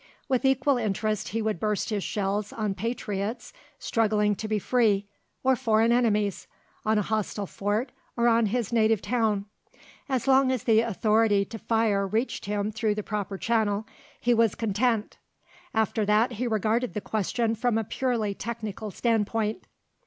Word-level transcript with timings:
With 0.27 0.45
equal 0.45 0.77
interest 0.79 1.27
he 1.27 1.43
would 1.43 1.59
burst 1.59 1.91
his 1.91 2.03
shells 2.03 2.51
on 2.51 2.73
patriots 2.73 3.53
struggling 3.77 4.33
to 4.37 4.47
be 4.47 4.57
free 4.57 5.05
or 5.43 5.55
foreign 5.55 5.91
enemies, 5.91 6.47
on 6.83 6.97
a 6.97 7.03
hostile 7.03 7.45
fort 7.45 7.91
or 8.17 8.27
on 8.27 8.47
his 8.47 8.73
native 8.73 8.99
town. 8.99 9.45
As 10.09 10.27
long 10.27 10.51
as 10.51 10.63
the 10.63 10.79
authority 10.79 11.45
to 11.45 11.59
fire 11.59 12.07
reached 12.07 12.45
him 12.45 12.71
through 12.71 12.95
the 12.95 13.03
proper 13.03 13.37
channel, 13.37 13.85
he 14.19 14.33
was 14.33 14.55
content; 14.55 15.19
after 15.71 16.03
that 16.03 16.31
he 16.31 16.47
regarded 16.47 16.95
the 16.95 17.01
question 17.01 17.53
from 17.53 17.77
a 17.77 17.83
purely 17.83 18.33
technical 18.33 18.89
standpoint. 18.89 19.67